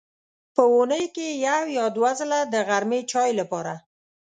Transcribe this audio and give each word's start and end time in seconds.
په 0.55 0.61
اوونۍ 0.69 1.05
کې 1.15 1.27
یو 1.47 1.61
یا 1.77 1.85
دوه 1.97 2.11
ځله 2.19 2.39
د 2.53 2.55
غرمې 2.67 3.01
چای 3.11 3.31
لپاره. 3.39 3.73